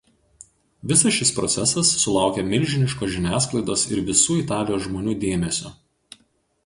[0.91, 5.73] Visas šis procesas sulaukė milžiniško žiniasklaidos ir visų Italijos žmonių dėmesio.